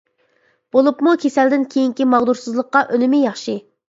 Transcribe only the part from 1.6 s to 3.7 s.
كېيىنكى ماغدۇرسىزلىققا ئۈنۈمى ياخشى.